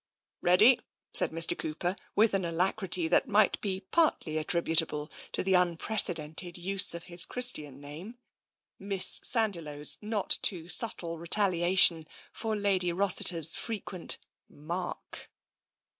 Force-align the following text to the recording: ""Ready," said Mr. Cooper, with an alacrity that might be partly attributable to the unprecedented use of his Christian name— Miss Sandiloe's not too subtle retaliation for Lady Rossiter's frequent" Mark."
""Ready," 0.41 0.79
said 1.13 1.29
Mr. 1.29 1.55
Cooper, 1.55 1.95
with 2.15 2.33
an 2.33 2.43
alacrity 2.43 3.07
that 3.09 3.27
might 3.27 3.61
be 3.61 3.81
partly 3.91 4.39
attributable 4.39 5.11
to 5.31 5.43
the 5.43 5.53
unprecedented 5.53 6.57
use 6.57 6.95
of 6.95 7.03
his 7.03 7.23
Christian 7.23 7.79
name— 7.79 8.17
Miss 8.89 9.19
Sandiloe's 9.23 9.99
not 10.01 10.39
too 10.41 10.67
subtle 10.67 11.19
retaliation 11.19 12.07
for 12.33 12.55
Lady 12.55 12.91
Rossiter's 12.91 13.53
frequent" 13.53 14.17
Mark." 14.49 15.29